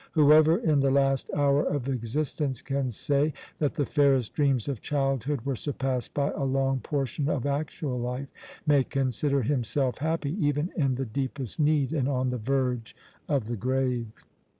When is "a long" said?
6.31-6.79